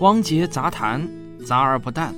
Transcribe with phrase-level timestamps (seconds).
[0.00, 1.08] 汪杰杂谈，
[1.44, 2.14] 杂而不淡。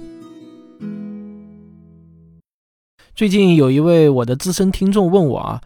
[3.14, 5.62] 最近有一位我的资深听众问我啊，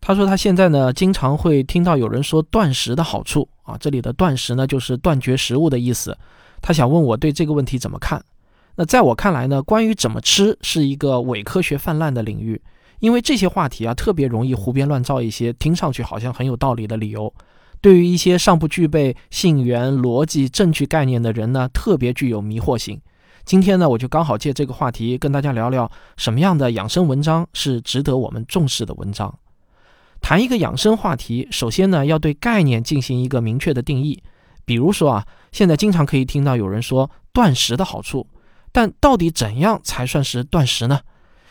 [0.00, 6.16] 他说他现在呢经常会听到有人说断食的好处啊，这里的断食呢就是断绝食物的意思。
[6.62, 8.24] 他想问我对这个问题怎么看？
[8.76, 12.62] 那在我看来呢，关于怎么吃是一个伪科学泛滥的领域，
[13.00, 17.34] 因为这些话题啊特别容易胡编乱造一些听上去好像很有道理的理由。
[17.80, 23.00] 对于一些尚不具备信源、逻辑、证据概念的人呢，特别具有迷惑性。
[23.44, 29.38] 今天呢，我就刚好借这个话题跟大家聊聊什么样的养生文章是值得我们重视的文章。
[30.20, 34.22] 谈一个养生话题，首先呢，要对概念进行一个明确的定义。
[34.64, 38.26] 比如说啊，现在经常可以听到有人说断食的好处，
[38.72, 41.00] 但到底怎样才算是断食呢？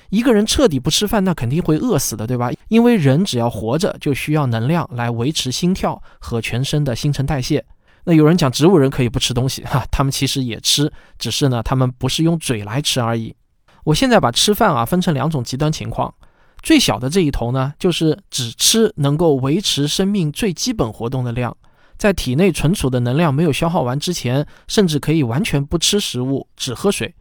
[0.10, 2.52] 一个人彻底不吃饭，那肯定会饿死的，对吧？
[2.70, 7.66] 因为人只要活着，就需要能量来维持心跳和全身的新陈代谢。
[8.06, 13.36] 那有人讲植物人可以不吃东西， 哈，他们其实也吃，只是呢，他们不是用嘴来吃而已。
[13.84, 16.14] 我现在把吃饭啊分成两种极端情况，
[16.62, 21.56] 最小的这一头呢，就是只吃能够维持生命最基本活动的量，
[21.98, 27.14] 在体内存储的能量没有消耗完之前，甚至可以完全不吃食物，只喝水。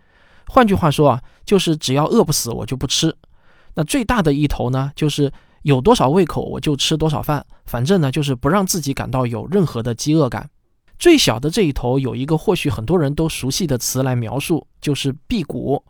[0.46, 3.14] 换句话说啊，就是只要饿不死，我就不吃。
[3.74, 10.48] 那最大的一头呢，就是有多少胃口我就吃多少饭，反正呢就是不让自己感到有任何的饥饿感。
[10.98, 15.82] 最小的这一头有一个或许很多人都熟悉的词来描述，就是辟谷。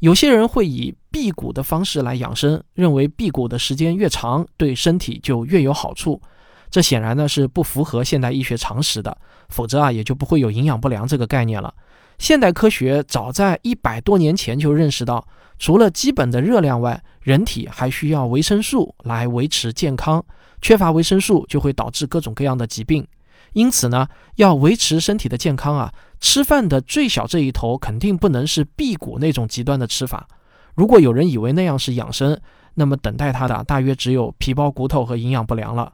[0.00, 6.22] 有些人会以辟谷的方式来养生，认为辟谷的时间越长，对身体就越有好处。
[6.70, 9.16] 这显然呢是不符合现代医学常识的，
[9.48, 11.72] 否则啊也就不会有营养不良这个概念了。
[12.18, 15.26] 现代科学早在一百多年前就认识到，
[15.58, 20.24] 除了基本的热量外，人体还需要维生素来维持健康。
[20.60, 23.06] 缺乏维生素就会导致各种各样的疾病。
[23.52, 30.26] 因此呢，要维持身体的健康啊，吃饭的最小这一头肯定不能是辟谷那种极端的吃法。
[30.74, 32.38] 如果有人以为那样是养生，
[32.74, 35.92] 那么等待他的大约只有皮包骨头和营养不良了。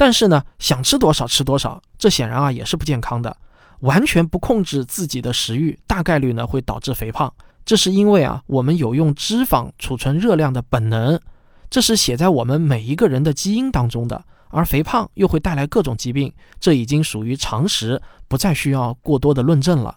[0.00, 3.36] 但是呢，想吃多少吃多少，这显然啊也是不健康的。
[3.80, 7.30] 完全不控制自己的食欲，大概率呢会导致肥胖。
[7.66, 11.20] 这是因为啊，我们有用脂肪储存热量的本能，
[11.68, 14.24] 这是写在我们每一个人的基因当中的。
[14.48, 19.94] 而肥胖又会带来各种疾病，这已经属于常识，不再需要过多的论证了。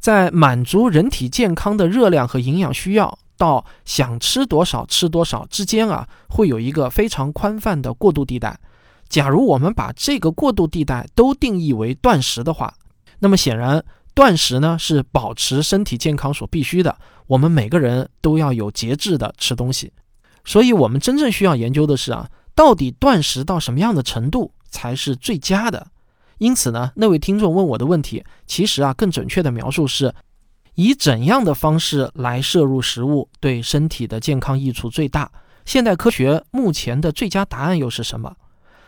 [0.00, 8.58] 在满足人体健康的热量和营养需要到想吃多少吃多少之间啊，会有一个非常宽泛的过渡地带。
[9.08, 12.74] 假如我们把这个过渡地带都定义为断食的话，
[13.18, 13.84] 那么显然，
[14.14, 16.96] 断食呢是保持身体健康所必须的。
[17.26, 19.92] 我们每个人都要有节制的吃东西。
[20.44, 25.86] 所以，我们真正需要研究的是啊，到底断食到什么样的程度才是最佳的？
[26.38, 30.12] 因此呢，那位听众问我的问题，其实啊，更准确的描述是：
[30.74, 35.30] 以怎样的方式来摄入食物对身体的健康益处最大？
[35.64, 38.36] 现代科学目前的最佳答案又是什么？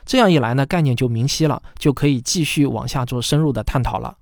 [0.06, 4.16] 这样一来呢，概念就明晰了，就可以继续往下做深入的探讨了。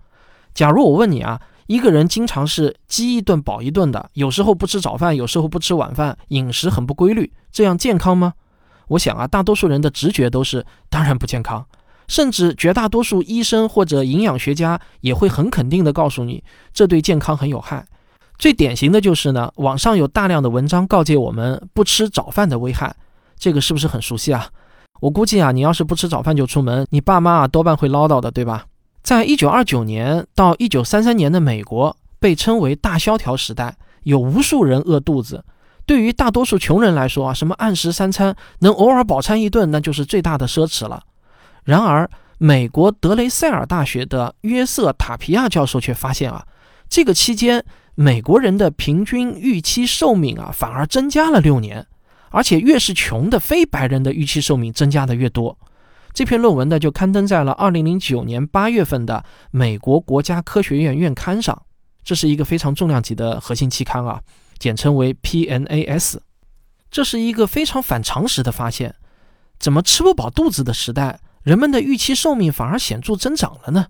[0.55, 8.33] 假如我问你啊，一个人经常是饥一顿饱一顿的，有时候不吃早饭，有时候不吃晚饭，饮食很不规律，这样健康吗？
[8.89, 11.67] 我想啊，大多数人的直觉都是当然不健康，
[12.09, 17.87] 甚至绝大多数医生或者营养学家也会很肯定地告诉你，这对健康很有害。
[18.39, 22.95] 最典型的就是呢，网上有大量的文章告诫我们不吃早饭的危害，
[23.39, 24.49] 这个是不是很熟悉啊？
[25.01, 28.67] 我估计啊，你要是不吃早饭就出门，你爸妈啊多半会唠叨的，对吧？
[29.03, 35.45] 在一九二九年到一九三三年的美国，被称为大萧条时代，有无数人饿肚子。
[35.85, 41.03] 对于大多数穷人来说啊，什么按时三餐，能偶尔饱餐一顿，那就是最大的奢侈了。
[41.65, 46.47] 然而，美国德雷塞尔大学的约瑟塔皮亚教授却发现啊，
[46.89, 47.63] 这个期间
[47.95, 51.87] 美国人的平均预期寿命啊，反而增加了六年，
[52.35, 55.57] 而且越是穷的非白人的预期寿命增加的越多。
[56.13, 61.63] 这篇论文呢，就刊登在了二零零九年八月份的美国国家科学院院刊上。
[62.03, 64.21] 这是一个非常重量级的核心期刊啊，
[64.59, 66.19] 简称为 PNAS。
[66.91, 68.95] 这是一个非常反常识的发现：
[69.59, 73.87] 怎么吃不饱肚子的时代，人们的预期寿命反而显著增长了呢？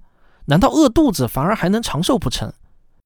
[0.47, 2.53] 难道饿肚子反而还能长寿不成？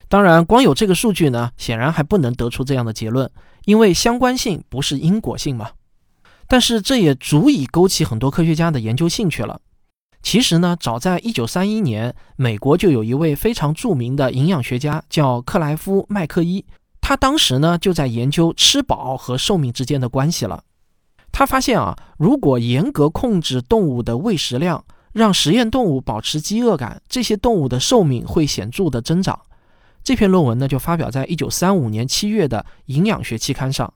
[0.09, 3.31] 当然，光有这个数据呢，显然还不能得出这样的结论，
[3.69, 5.73] 因为相关性不是因果性嘛。
[6.47, 9.61] 但是这也足以勾起很多科学家的研究兴趣了。
[10.23, 16.65] 其实呢，早在1931年，美国就有一位非常著名的营养学家叫克莱夫·麦克伊，
[17.03, 20.65] 他当时呢就在研究吃饱和寿命之间的关系了。
[21.31, 24.83] 他发现啊，如果严格控制动物的喂食量，
[25.13, 29.39] 让实验动物保持饥饿感，这些动物的寿命会显著的增长。
[30.09, 33.93] 这篇论文呢就发表在一九三五年七月的《营养学期刊》上。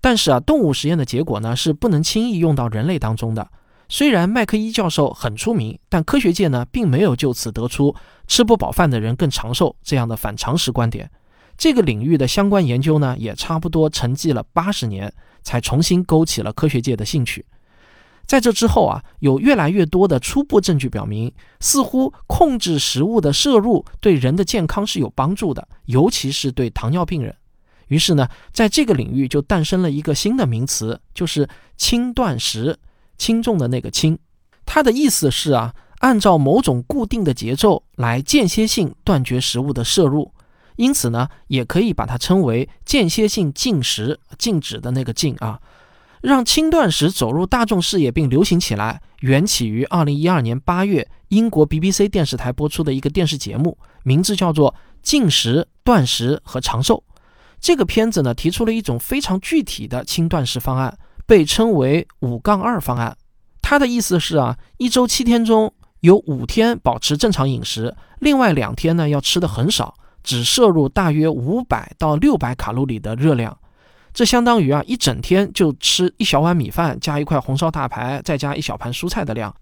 [0.00, 3.48] 但是啊，动物实验的结果呢是不能轻易用到人类当中的。
[3.88, 7.94] 虽然麦克伊教授很出名，但科学界呢并没有就此得出
[8.26, 11.08] 吃不饱饭的人更长寿这样的反常识观点。
[11.56, 15.14] 这个领域的相关研究呢也差不多沉寂了八十年，
[15.44, 17.46] 才重新勾起了科学界的兴趣。
[18.32, 21.30] 在这之后啊，有越来越多的初步证据表明，
[21.60, 27.36] 似乎控制食物的摄入对人的健康是有帮助的，尤其是对糖尿病人。
[27.88, 31.46] 于是呢，在这个领域就诞生了一个新的名词，就是
[31.76, 32.78] 轻断食，
[33.18, 34.18] 轻重的那个轻。
[34.64, 40.32] 它的意思是啊，按照某种固定的节奏来间歇性断绝食物的摄入，
[40.76, 45.60] 因此呢，也可以把它称为间歇性禁食，禁止的那个禁啊。
[46.22, 54.72] 让轻断食走入大众视野并流行起来，缘起于2012年8月英国 BBC 电视台播出的一个电视节目，名字叫做
[55.02, 57.02] 《禁食、断食和长寿》。
[57.60, 60.96] 这个片子呢，提出了一种非常具体的轻断食方案，
[61.26, 63.16] 被称为“五杠二方案”。
[63.60, 73.58] 它的意思是啊，一周七天中有五天保持正常饮食，另外两天呢要吃的很少，只摄入大约五百到六百卡路里的热量。
[74.12, 79.54] 这相当于啊，一整天就吃一小碗米饭加一块红烧大排，再加一小盘蔬菜的量。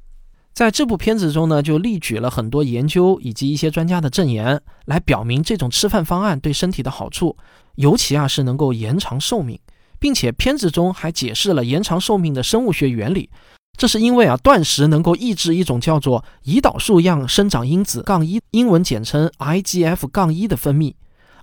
[0.53, 7.37] 在这部片子中呢，就例举了很多研究以及一些专家的证言，来表明这种吃饭方案对身体的好处。
[7.77, 9.59] 尤其啊是能够延长寿命，
[10.01, 13.31] 并且片子中还解释了延长寿命的生物学原理。
[13.79, 20.93] 这是因为啊断食能够抑制一种叫做胰岛素样生长因子杠一，英文简称 IGF 杠一的分泌，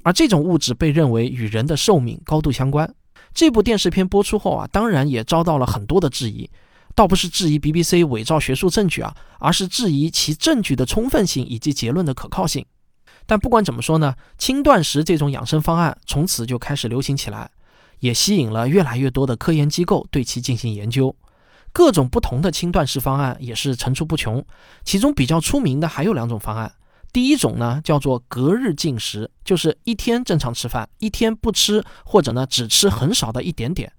[0.08, 2.96] 而这种物质被认为与人的寿命高度相关。
[3.34, 6.50] 这部电视片播出后啊，当然也遭到了很多的质疑，
[6.96, 12.66] 倒不是质疑 BBC 伪造学术证据啊，而是质疑其证据的充分性以及结论的可靠性。
[13.26, 17.52] 但不管怎么说呢，轻断食这种养生方案从此就开始流行起来，
[18.00, 21.14] 也吸引了越来越多的科研机构对其进行研究。
[21.74, 24.42] 各种不同的轻断食方案也是层出不穷，
[24.86, 26.72] 其中比较出名的还有两种方案。
[27.12, 33.92] 第一种呢叫做隔日进食，就是一天正常吃饭，一天不吃，或者呢只吃很少的一点点。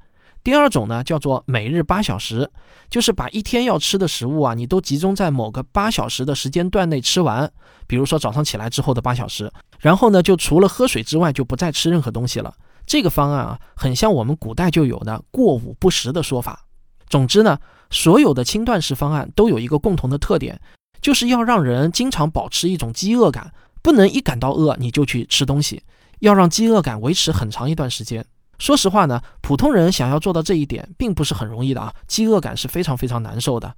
[0.44, 2.49] 第二种呢叫做每日八小时，
[2.88, 7.50] 就是把一天要吃的食物啊，你都集中在某个八小时的时间段内吃完。
[7.87, 9.50] 比如说早上起来之后的八小时，
[9.81, 12.55] 然后呢就除了喝水之外就不再吃任何东西了。
[12.87, 16.64] 这个方案啊，很像我们古代就有的过午不食的说法。
[17.08, 17.58] 总之呢，
[17.90, 20.58] 所有的轻断食方案都有一个共同的特点，
[21.00, 23.52] 就是要让人经常保持一种饥饿感，
[23.82, 25.82] 不能一感到饿你就去吃东西，
[26.20, 28.24] 要让饥饿感维持很长一段时间。
[28.58, 31.94] 说实话呢，普通人想要做到这一点，并不是很容易的啊。
[32.06, 33.72] 饥饿感是非常非常难受的，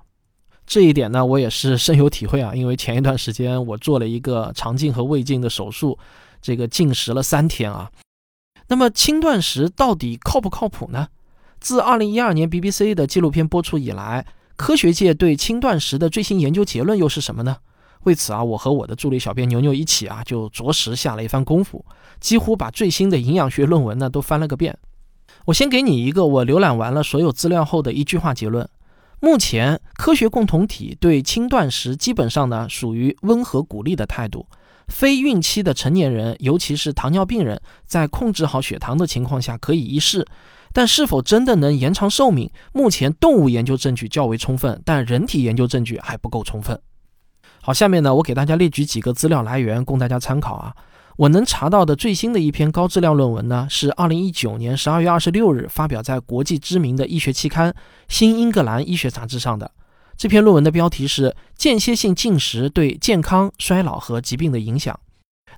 [0.67, 2.55] 这一点呢，我也是深有体会啊。
[2.55, 5.99] 因为前一段时间我做了一个肠镜和胃镜的手术，
[6.41, 7.91] 这个禁食了三天啊。
[8.69, 11.09] 那么轻断食到底靠不靠谱呢？
[11.59, 14.25] 自2012年 BBC 的纪录片播出以来，
[14.61, 17.57] 科学界对轻断食的最新研究结论又是什么呢？
[18.03, 21.83] 为此啊，我和我的助理小编牛牛一起啊，就着实下了一番功夫，
[22.21, 24.77] 几乎把最新的营养学论文呢都翻了个遍。
[25.47, 28.69] 我先给你一个我浏览完了所有资料后的一句话结论：
[29.19, 34.47] 目前科学共同体对轻断食基本上呢属于温和鼓励的态度。
[34.89, 40.27] 非孕期的成年人，尤其是糖尿病人，在控制好血糖的情况下可以一试，
[40.73, 46.81] 但是否真的能延长寿命，目前动物研究证据较为充分，但人体研究证据还不够充分。
[47.61, 50.75] 好，下面呢，我给大家列举几个资料来源供大家参考啊。
[51.17, 57.71] 我能查到的最新的一篇高质量论文呢，是二零一九年十二月二十六日发表在国际知名的医学期刊
[58.09, 59.71] 《新英格兰医学杂志》上的。
[60.17, 64.95] 这篇论文的标题是《间歇性进食对健康、衰老和疾病的影响》。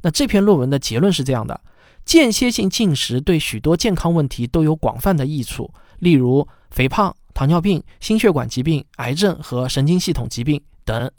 [0.03, 1.61] 那这篇论文的结论是这样的：
[2.05, 11.11] 间歇性进食对许多健康问题都有广泛的益处，例如肥胖、糖尿病、心血管疾病、癌症和神经系统疾病等。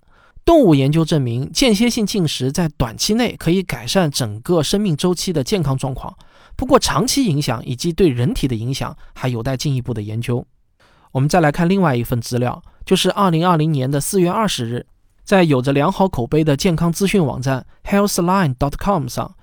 [0.46, 6.14] 动物研究证明，间歇性进食在短期内可以改善整个生命周期的健康状况。
[6.58, 10.46] 不过，长期影响以及对人体的影响还有待进一步的研究。
[11.14, 14.86] 我们再来看另外一份资料，就是2020年的4月20日，
[15.24, 19.36] 在有着良好口碑的健康资讯网站 Healthline.com 上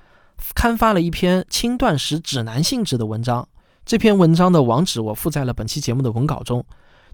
[0.54, 3.48] 刊发了一篇轻断食指南性质的文章。
[3.86, 6.64] 这篇文章的网址我附在了本期节目的文稿中。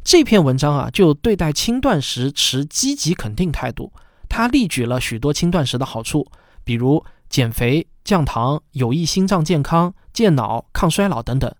[0.04, 3.92] 这篇文章啊，就对待轻断食持积极肯定态度。
[4.28, 6.26] 他例举了许多轻断食的好处，
[6.64, 11.52] 比如减肥、降糖、有益心脏健康、健脑、抗衰老等等。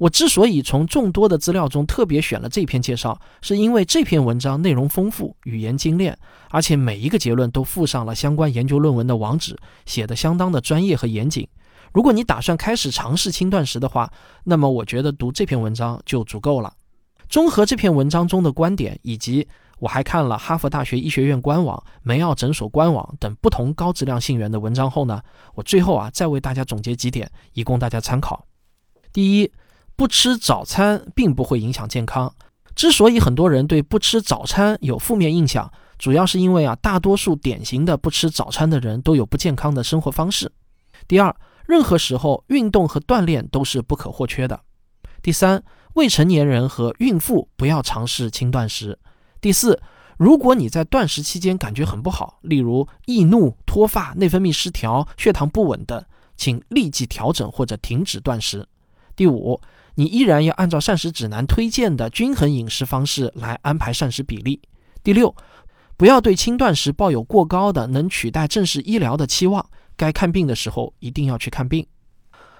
[0.00, 9.54] 我之所以从众多的资料中特别选了这篇介绍，是因为这篇文章内容丰富，语言精炼，而且每一个结论都附上了相关研究论文的网址，
[9.84, 11.46] 写得相当的专业和严谨。
[11.92, 14.10] 如果你打算开始尝试轻断食的话，
[14.42, 16.72] 那么我觉得读这篇文章就足够了。
[17.28, 19.46] 综合这篇文章中的观点，以及
[19.80, 25.20] 我还看了哈佛大学医学院官网、梅奥诊所官网等不同高质量信源的文章后呢，
[25.54, 28.46] 我最后啊再为大家总结几点，以供大家参考。
[29.12, 29.52] 第一。
[30.00, 32.34] 不吃早餐并不会影响健康。
[32.74, 40.50] 之所以很多人对不吃早餐有负面印象，主要是因为啊，大多数典型的不吃早餐的人都有不健康的生活方式。
[41.06, 44.58] 第二，任何时候运动和锻炼都是不可或缺的。
[45.20, 48.98] 第三，未成年人和孕妇不要尝试轻断食。
[49.38, 49.82] 第四，
[50.16, 56.02] 如果你在断食期间感觉很不好，例如易怒、脱发、内分泌失调、血糖不稳等，
[56.38, 58.66] 请立即调整或者停止断食。
[59.14, 59.60] 第五。
[59.94, 64.60] 你依然要按照膳食指南推荐的均衡饮食方式来安排膳食比例。
[65.02, 65.34] 第六，
[65.96, 69.64] 不要对轻断食抱有过高的能取代正式医疗的期望。
[69.96, 71.86] 该看病的时候一定要去看病。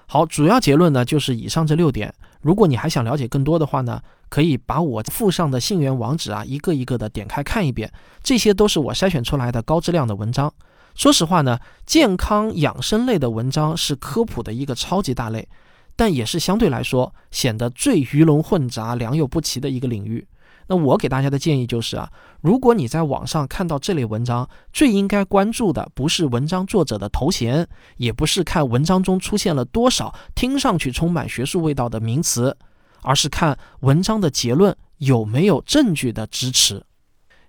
[0.05, 2.13] 好，主要结论呢就是以上这六点。
[2.41, 7.91] 如果你还想了解更多的话呢，可以把我附上的信源网址啊一个一个的点开看一遍。
[8.21, 10.53] 这些都是我筛选出来的高质量的文章。
[10.93, 15.47] 说实话呢，健康养生类的文章是科普的一个超级大类。
[15.95, 20.27] 但也是相对来说显得最鱼龙混杂、良莠不齐的一个领域。
[20.67, 27.67] 那我给大家的建议就是啊，如果你在网上看到这类文章，最应该关注的不是文章作者的头衔，
[27.97, 32.55] 也不是看文章中出现了多少听上去充满学术味道的名词，
[33.01, 36.81] 而是看文章的结论有没有证据的支持。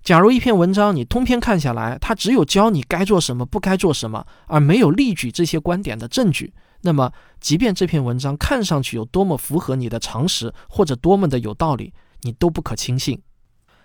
[0.03, 6.53] 假如一篇文章你通篇看下来，它只有教你该做什么、不该做什么，而没有例举这些观点的证据。
[6.83, 13.21] 那么，即便这篇文章看上去有多么符合你的常识，或者多么的有道理，你都不可轻信。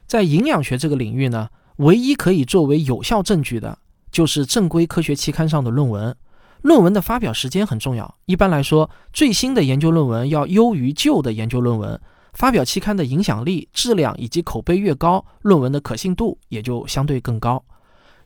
[0.05, 3.77] 在营养学这个领域呢，唯一可以作为有效证据的，
[4.11, 6.15] 就是正规科学期刊上的论文。
[6.61, 8.17] 论文的发表时间很重要。
[8.25, 11.99] 一般来说，最新的研究论文要优于旧的研究论文。
[12.33, 17.63] 发表期刊的影响力、质量以及口碑越高，论文的可信度也就相对更高。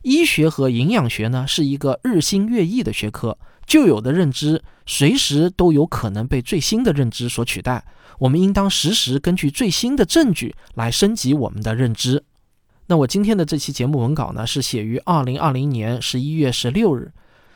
[0.02, 3.38] 医学和营养学呢，是一个日新月异的学科。
[3.72, 7.82] 旧有的认知随时都有可能被最新的认知所取代，
[8.18, 12.22] 我们应当时时根据最新的证据来升级我们的认知。
[12.88, 17.12] 那我今天的这期节目文稿呢，是写于二零二零年十一月十六日。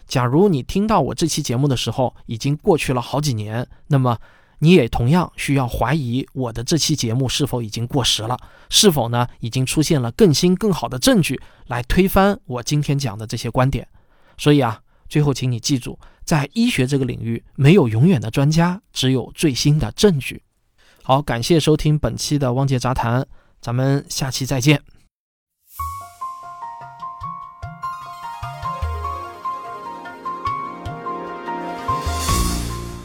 [0.07, 4.17] 假如你听到我这期节目的时候已经过去了好几年，那么
[4.61, 8.39] 你也同样需要怀疑我的这期节目是否已经过时了，
[8.71, 13.87] 是否呢已经出现了更新更好的证据来推翻我今天讲的这些观点。
[14.39, 14.81] 所以啊。
[15.09, 20.43] 最后，请你记住，在医学这个领域，没有永远的专家，只有最新的证据。
[21.03, 23.23] 好，感谢收听本期的《汪杰杂谈》，
[23.61, 24.83] 咱们下期再见。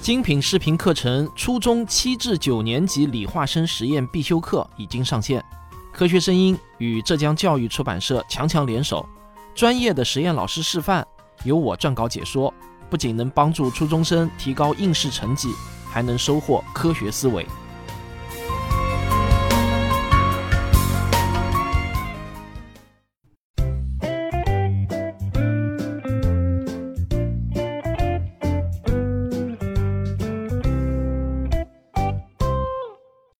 [0.02, 5.46] 精品视频课程《初中七至九年级理化生实验必修课》已经上线，
[5.94, 9.08] 科学声音与浙江教育出版社强强联手，
[9.54, 11.08] 专业的实验老师示范。
[11.44, 12.54] 由我撰稿解说，
[12.90, 15.50] 不仅能帮助初中生提高应试成绩，
[15.92, 17.46] 还能收获科学思维。